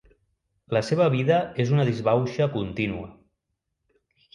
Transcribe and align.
La 0.77 0.81
seva 0.87 1.11
vida 1.17 1.39
és 1.65 1.75
una 1.77 1.87
disbauxa 1.93 2.51
contínua. 2.59 3.09